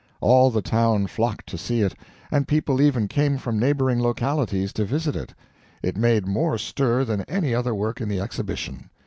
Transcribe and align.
All 0.19 0.49
the 0.49 0.63
town 0.63 1.05
flocked 1.05 1.45
to 1.49 1.59
see 1.59 1.83
it, 1.83 1.93
and 2.31 2.47
people 2.47 2.81
even 2.81 3.07
came 3.07 3.37
from 3.37 3.59
neighboring 3.59 4.01
localities 4.01 4.73
to 4.73 4.83
visit 4.83 5.15
it. 5.15 5.35
It 5.83 5.95
made 5.95 6.25
more 6.25 6.57
stir 6.57 7.05
than 7.05 7.21
any 7.27 7.53
other 7.53 7.75
work 7.75 8.01
in 8.01 8.09
the 8.09 8.19
Exhibition. 8.19 8.89